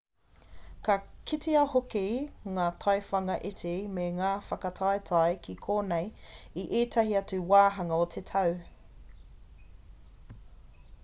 ka 0.85 0.93
kitea 1.31 1.59
hoki 1.73 2.03
ngā 2.55 2.65
taiwhanga 2.85 3.35
iti 3.49 3.73
me 3.97 4.05
ngā 4.21 4.31
whakataetae 4.47 5.37
ki 5.49 5.57
konei 5.67 6.09
i 6.63 6.65
ētahi 6.81 7.15
atu 7.23 7.41
wāhanga 7.55 8.01
o 8.07 8.11
te 8.17 8.25
tau 8.33 8.59